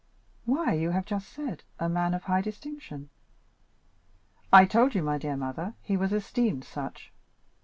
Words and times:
"Why, 0.45 0.73
you 0.73 0.89
have 0.89 1.05
just 1.05 1.29
said,—a 1.29 1.87
man 1.87 2.15
of 2.15 2.23
high 2.23 2.41
distinction." 2.41 3.11
"I 4.51 4.65
told 4.65 4.95
you, 4.95 5.03
my 5.03 5.19
dear 5.19 5.37
mother, 5.37 5.75
he 5.83 5.95
was 5.95 6.11
esteemed 6.11 6.63
such." 6.63 7.13